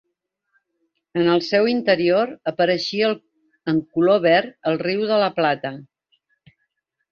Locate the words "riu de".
4.87-5.23